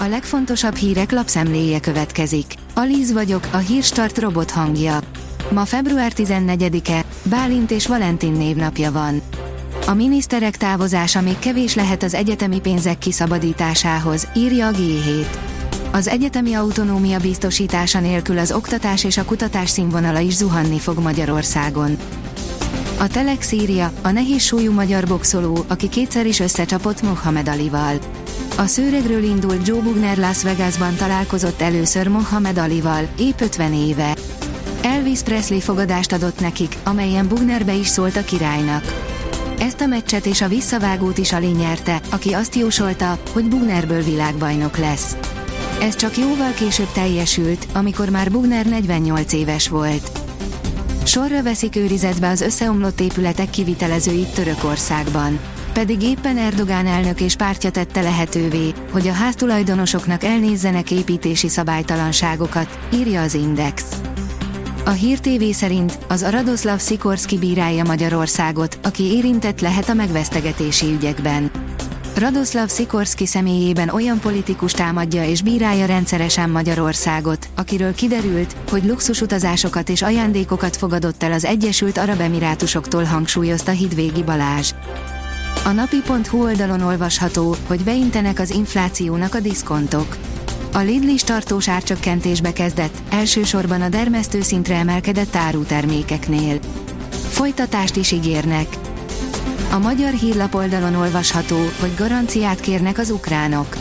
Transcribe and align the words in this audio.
A 0.00 0.06
legfontosabb 0.06 0.74
hírek 0.74 1.12
lapszemléje 1.12 1.80
következik. 1.80 2.54
Alíz 2.74 3.12
vagyok, 3.12 3.48
a 3.52 3.56
hírstart 3.56 4.18
robot 4.18 4.50
hangja. 4.50 4.98
Ma 5.50 5.64
február 5.64 6.12
14-e, 6.16 7.04
Bálint 7.22 7.70
és 7.70 7.86
Valentin 7.86 8.32
névnapja 8.32 8.92
van. 8.92 9.20
A 9.86 9.94
miniszterek 9.94 10.56
távozása 10.56 11.20
még 11.20 11.38
kevés 11.38 11.74
lehet 11.74 12.02
az 12.02 12.14
egyetemi 12.14 12.60
pénzek 12.60 12.98
kiszabadításához, 12.98 14.28
írja 14.36 14.66
a 14.66 14.70
G7. 14.70 15.26
Az 15.92 16.08
egyetemi 16.08 16.54
autonómia 16.54 17.18
biztosítása 17.18 18.00
nélkül 18.00 18.38
az 18.38 18.52
oktatás 18.52 19.04
és 19.04 19.16
a 19.16 19.24
kutatás 19.24 19.70
színvonala 19.70 20.18
is 20.18 20.34
zuhanni 20.34 20.78
fog 20.78 20.98
Magyarországon. 20.98 21.96
A 22.98 23.06
Telex 23.06 23.52
írja, 23.52 23.92
a 24.02 24.10
nehéz 24.10 24.42
súlyú 24.42 24.72
magyar 24.72 25.06
boxoló, 25.06 25.64
aki 25.68 25.88
kétszer 25.88 26.26
is 26.26 26.40
összecsapott 26.40 27.02
Mohamed 27.02 27.48
Alival. 27.48 27.98
A 28.58 28.66
szőregről 28.66 29.22
indult 29.22 29.66
Joe 29.66 29.80
Bugner 29.80 30.18
Las 30.18 30.42
Vegasban 30.42 30.94
találkozott 30.94 31.60
először 31.60 32.08
Mohamed 32.08 32.58
Alival, 32.58 33.08
épp 33.18 33.40
50 33.40 33.74
éve. 33.74 34.16
Elvis 34.82 35.20
Presley 35.20 35.60
fogadást 35.60 36.12
adott 36.12 36.40
nekik, 36.40 36.76
amelyen 36.84 37.28
Bugner 37.28 37.64
be 37.64 37.72
is 37.74 37.86
szólt 37.86 38.16
a 38.16 38.24
királynak. 38.24 38.84
Ezt 39.58 39.80
a 39.80 39.86
meccset 39.86 40.26
és 40.26 40.40
a 40.40 40.48
visszavágót 40.48 41.18
is 41.18 41.32
Ali 41.32 41.46
nyerte, 41.46 42.00
aki 42.10 42.32
azt 42.32 42.54
jósolta, 42.54 43.18
hogy 43.32 43.48
Bugnerből 43.48 44.02
világbajnok 44.02 44.76
lesz. 44.76 45.16
Ez 45.80 45.96
csak 45.96 46.16
jóval 46.16 46.52
később 46.52 46.92
teljesült, 46.92 47.66
amikor 47.74 48.08
már 48.08 48.30
Bugner 48.30 48.66
48 48.66 49.32
éves 49.32 49.68
volt. 49.68 50.10
Sorra 51.04 51.42
veszik 51.42 51.76
őrizetbe 51.76 52.28
az 52.28 52.40
összeomlott 52.40 53.00
épületek 53.00 53.50
kivitelezőit 53.50 54.34
Törökországban. 54.34 55.38
Pedig 55.78 56.02
éppen 56.02 56.38
Erdogán 56.38 56.86
elnök 56.86 57.20
és 57.20 57.36
pártja 57.36 57.70
tette 57.70 58.00
lehetővé, 58.00 58.72
hogy 58.90 59.08
a 59.08 59.12
háztulajdonosoknak 59.12 60.24
elnézzenek 60.24 60.90
építési 60.90 61.48
szabálytalanságokat, 61.48 62.78
írja 62.94 63.22
az 63.22 63.34
Index. 63.34 63.84
A 64.84 64.90
Hír 64.90 65.18
TV 65.18 65.42
szerint 65.52 65.98
az 66.08 66.22
a 66.22 66.30
Radoszlav 66.30 66.78
Szikorszki 66.78 67.38
bírálja 67.38 67.84
Magyarországot, 67.84 68.78
aki 68.82 69.02
érintett 69.02 69.60
lehet 69.60 69.88
a 69.88 69.94
megvesztegetési 69.94 70.86
ügyekben. 70.86 71.50
Radoszlav 72.16 72.68
Szikorszki 72.68 73.26
személyében 73.26 73.88
olyan 73.88 74.20
politikus 74.20 74.72
támadja 74.72 75.24
és 75.24 75.42
bírálja 75.42 75.86
rendszeresen 75.86 76.50
Magyarországot, 76.50 77.48
akiről 77.56 77.94
kiderült, 77.94 78.56
hogy 78.70 78.84
luxusutazásokat 78.84 79.88
és 79.88 80.02
ajándékokat 80.02 80.76
fogadott 80.76 81.22
el 81.22 81.32
az 81.32 81.44
Egyesült 81.44 81.98
Arab 81.98 82.20
Emirátusoktól 82.20 83.04
hangsúlyozta 83.04 83.70
Hidvégi 83.70 84.22
Balázs. 84.22 84.72
A 85.64 85.70
napi.hu 85.70 86.42
oldalon 86.42 86.80
olvasható, 86.80 87.56
hogy 87.66 87.84
beintenek 87.84 88.40
az 88.40 88.50
inflációnak 88.50 89.34
a 89.34 89.40
diszkontok. 89.40 90.16
A 90.72 90.78
Lidl 90.78 91.08
is 91.08 91.22
tartós 91.22 91.68
árcsökkentésbe 91.68 92.52
kezdett, 92.52 92.96
elsősorban 93.10 93.82
a 93.82 93.88
dermesztő 93.88 94.40
szintre 94.40 94.74
emelkedett 94.74 95.36
árutermékeknél. 95.36 96.58
Folytatást 97.28 97.96
is 97.96 98.12
ígérnek. 98.12 98.66
A 99.70 99.78
magyar 99.78 100.12
hírlap 100.12 100.54
oldalon 100.54 100.94
olvasható, 100.94 101.58
hogy 101.80 101.94
garanciát 101.96 102.60
kérnek 102.60 102.98
az 102.98 103.10
ukránok. 103.10 103.76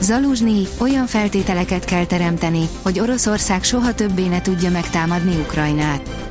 Zaluzsnyi, 0.00 0.66
olyan 0.78 1.06
feltételeket 1.06 1.84
kell 1.84 2.04
teremteni, 2.04 2.68
hogy 2.82 3.00
Oroszország 3.00 3.64
soha 3.64 3.94
többé 3.94 4.26
ne 4.26 4.40
tudja 4.40 4.70
megtámadni 4.70 5.36
Ukrajnát. 5.36 6.23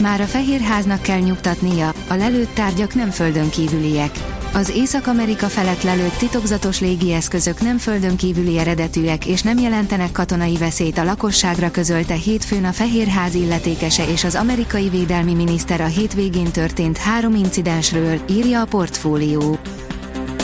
Már 0.00 0.20
a 0.20 0.24
Fehérháznak 0.24 1.02
kell 1.02 1.18
nyugtatnia, 1.18 1.92
a 2.08 2.14
lelőtt 2.14 2.54
tárgyak 2.54 2.94
nem 2.94 3.10
földön 3.10 3.50
kívüliek. 3.50 4.10
Az 4.52 4.72
Észak-Amerika 4.76 5.46
felett 5.46 5.82
lelőtt 5.82 6.16
titokzatos 6.16 6.80
légieszközök 6.80 7.60
nem 7.60 7.78
földön 7.78 8.16
kívüli 8.16 8.58
eredetűek 8.58 9.26
és 9.26 9.42
nem 9.42 9.58
jelentenek 9.58 10.12
katonai 10.12 10.56
veszélyt 10.56 10.98
a 10.98 11.04
lakosságra 11.04 11.70
közölte 11.70 12.14
hétfőn 12.14 12.64
a 12.64 12.72
Fehérház 12.72 13.34
illetékese 13.34 14.08
és 14.08 14.24
az 14.24 14.34
amerikai 14.34 14.88
védelmi 14.88 15.34
miniszter 15.34 15.80
a 15.80 15.86
hétvégén 15.86 16.50
történt 16.50 16.96
három 16.96 17.34
incidensről, 17.34 18.20
írja 18.30 18.60
a 18.60 18.66
portfólió. 18.66 19.58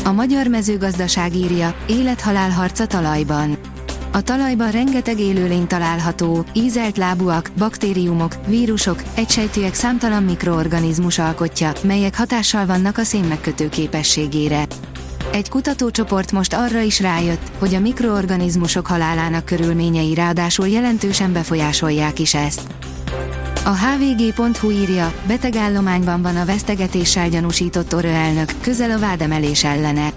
A 0.05 0.13
magyar 0.13 0.47
mezőgazdaság 0.47 1.35
írja, 1.35 1.77
élethalál 1.87 2.51
harca 2.51 2.87
talajban. 2.87 3.74
A 4.15 4.23
talajban 4.23 4.71
rengeteg 4.71 5.21
élőlény 5.21 5.67
található, 5.67 6.45
ízelt 6.53 6.97
lábúak, 6.97 7.51
baktériumok, 7.59 8.35
vírusok, 8.47 9.03
egysejtőek 9.15 9.75
számtalan 9.75 10.23
mikroorganizmus 10.23 11.19
alkotja, 11.19 11.73
melyek 11.83 12.17
hatással 12.17 12.67
vannak 12.67 12.99
a 12.99 13.03
szénmegkötő 13.03 13.69
képességére. 13.69 14.67
Egy 15.33 15.49
kutatócsoport 15.49 16.33
most 16.33 16.55
arra 16.55 16.81
is 16.81 17.01
rájött, 17.01 17.51
hogy 17.59 17.75
a 17.75 17.81
mikroorganizmusok 17.81 18.87
halálának 18.87 19.45
körülményei 19.45 20.15
ráadásul 20.15 20.69
jelentősen 20.69 21.33
befolyásolják 21.33 22.19
is 22.19 22.35
ezt. 22.35 22.63
A 23.65 23.77
hvg.hu 23.77 24.71
írja, 24.71 25.13
betegállományban 25.27 26.23
van 26.23 26.37
a 26.37 26.45
vesztegetéssel 26.45 27.29
gyanúsított 27.29 27.95
orő 27.95 28.09
elnök, 28.09 28.53
közel 28.61 28.91
a 28.91 28.99
vádemelés 28.99 29.65
ellene 29.65 30.13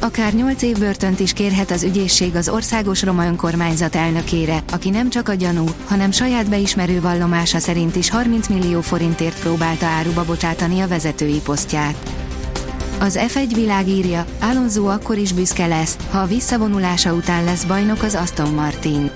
akár 0.00 0.32
8 0.34 0.62
év 0.62 0.78
börtönt 0.78 1.20
is 1.20 1.32
kérhet 1.32 1.70
az 1.70 1.82
ügyészség 1.82 2.36
az 2.36 2.48
országos 2.48 3.02
roma 3.02 3.26
önkormányzat 3.26 3.94
elnökére, 3.94 4.62
aki 4.72 4.90
nem 4.90 5.10
csak 5.10 5.28
a 5.28 5.34
gyanú, 5.34 5.64
hanem 5.86 6.10
saját 6.10 6.48
beismerő 6.48 7.00
vallomása 7.00 7.58
szerint 7.58 7.96
is 7.96 8.10
30 8.10 8.48
millió 8.48 8.80
forintért 8.80 9.40
próbálta 9.40 9.86
áruba 9.86 10.24
bocsátani 10.24 10.80
a 10.80 10.88
vezetői 10.88 11.40
posztját. 11.40 12.10
Az 13.00 13.18
F1 13.28 13.50
világ 13.54 13.88
írja, 13.88 14.24
Alonso 14.40 14.84
akkor 14.86 15.18
is 15.18 15.32
büszke 15.32 15.66
lesz, 15.66 15.96
ha 16.10 16.18
a 16.18 16.26
visszavonulása 16.26 17.12
után 17.12 17.44
lesz 17.44 17.64
bajnok 17.64 18.02
az 18.02 18.14
Aston 18.14 18.54
Martin. 18.54 19.10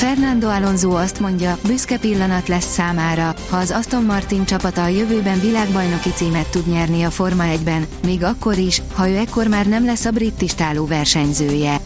Fernando 0.00 0.48
Alonso 0.48 0.90
azt 0.90 1.20
mondja, 1.20 1.58
büszke 1.66 1.98
pillanat 1.98 2.48
lesz 2.48 2.72
számára, 2.72 3.34
ha 3.50 3.56
az 3.56 3.70
Aston 3.70 4.04
Martin 4.04 4.44
csapata 4.44 4.82
a 4.82 4.88
jövőben 4.88 5.40
világbajnoki 5.40 6.10
címet 6.10 6.50
tud 6.50 6.66
nyerni 6.66 7.02
a 7.02 7.10
Forma 7.10 7.44
1-ben, 7.46 7.86
még 8.04 8.22
akkor 8.24 8.58
is, 8.58 8.82
ha 8.94 9.08
ő 9.08 9.16
ekkor 9.16 9.46
már 9.46 9.66
nem 9.66 9.84
lesz 9.84 10.04
a 10.04 10.10
brit 10.10 10.34
tistáló 10.34 10.86
versenyzője. 10.86 11.80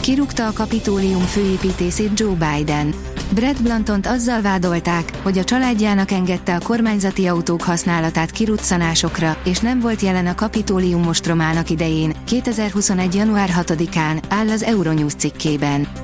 Kirúgta 0.00 0.46
a 0.46 0.52
kapitólium 0.52 1.22
főépítészét 1.22 2.20
Joe 2.20 2.34
Biden. 2.34 2.94
Brad 3.30 3.62
Blantont 3.62 4.06
azzal 4.06 4.40
vádolták, 4.40 5.12
hogy 5.22 5.38
a 5.38 5.44
családjának 5.44 6.10
engedte 6.10 6.54
a 6.54 6.60
kormányzati 6.64 7.26
autók 7.26 7.62
használatát 7.62 8.30
kiruccanásokra, 8.30 9.36
és 9.44 9.58
nem 9.58 9.80
volt 9.80 10.00
jelen 10.00 10.26
a 10.26 10.34
kapitólium 10.34 11.02
mostromának 11.02 11.70
idején, 11.70 12.14
2021. 12.24 13.14
január 13.14 13.50
6-án, 13.56 14.22
áll 14.28 14.48
az 14.48 14.62
Euronews 14.62 15.14
cikkében. 15.14 15.95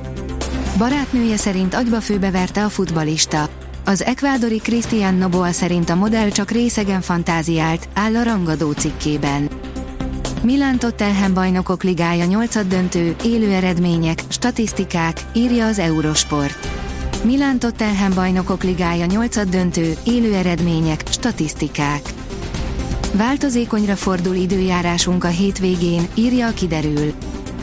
Barátnője 0.82 1.36
szerint 1.36 1.74
agyba 1.74 2.00
főbeverte 2.00 2.64
a 2.64 2.68
futbalista. 2.68 3.48
Az 3.84 4.02
ekvádori 4.02 4.56
Cristian 4.56 5.14
Noboa 5.14 5.52
szerint 5.52 5.90
a 5.90 5.94
modell 5.94 6.28
csak 6.28 6.50
részegen 6.50 7.00
fantáziált, 7.00 7.88
áll 7.94 8.16
a 8.16 8.22
rangadó 8.22 8.72
cikkében. 8.72 9.50
Milán 10.42 10.78
Tottenham 10.78 11.34
bajnokok 11.34 11.82
ligája 11.82 12.24
8 12.24 12.66
döntő, 12.66 13.16
élő 13.24 13.50
eredmények, 13.52 14.22
statisztikák, 14.28 15.20
írja 15.34 15.66
az 15.66 15.78
Eurosport. 15.78 16.68
Milán 17.24 17.58
Tottenham 17.58 18.14
bajnokok 18.14 18.62
ligája 18.62 19.06
8 19.06 19.48
döntő, 19.48 19.94
élő 20.04 20.34
eredmények, 20.34 21.02
statisztikák. 21.10 22.02
Változékonyra 23.12 23.96
fordul 23.96 24.34
időjárásunk 24.34 25.24
a 25.24 25.28
hétvégén, 25.28 26.06
írja 26.14 26.46
a 26.46 26.52
kiderül. 26.52 27.12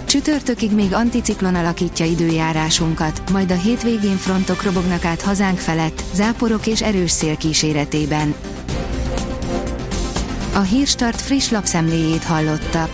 Csütörtökig 0.09 0.71
még 0.71 0.93
anticiklon 0.93 1.55
alakítja 1.55 2.05
időjárásunkat, 2.05 3.31
majd 3.31 3.51
a 3.51 3.55
hétvégén 3.55 4.17
frontok 4.17 4.63
robognak 4.63 5.05
át 5.05 5.21
hazánk 5.21 5.57
felett, 5.57 6.03
záporok 6.13 6.67
és 6.67 6.81
erős 6.81 7.11
szél 7.11 7.37
kíséretében. 7.37 8.33
A 10.53 10.59
Hírstart 10.59 11.21
friss 11.21 11.49
lapszemléjét 11.49 12.23
hallotta. 12.23 12.89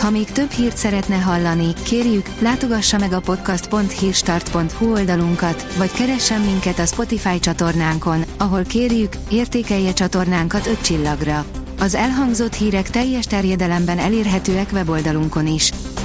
Ha 0.00 0.10
még 0.10 0.24
több 0.24 0.50
hírt 0.50 0.76
szeretne 0.76 1.16
hallani, 1.16 1.72
kérjük, 1.82 2.26
látogassa 2.38 2.98
meg 2.98 3.12
a 3.12 3.20
podcast.hírstart.hu 3.20 4.92
oldalunkat, 4.92 5.74
vagy 5.76 5.92
keressen 5.92 6.40
minket 6.40 6.78
a 6.78 6.86
Spotify 6.86 7.38
csatornánkon, 7.38 8.24
ahol 8.38 8.62
kérjük, 8.62 9.12
értékelje 9.30 9.92
csatornánkat 9.92 10.66
5 10.66 10.80
csillagra. 10.80 11.44
Az 11.78 11.94
elhangzott 11.94 12.54
hírek 12.54 12.90
teljes 12.90 13.24
terjedelemben 13.24 13.98
elérhetőek 13.98 14.70
weboldalunkon 14.72 15.46
is. 15.46 15.70